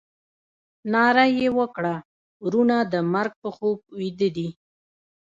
[0.93, 1.95] ناره یې وکړه
[2.43, 4.47] ورونه د مرګ په خوب بیده دي.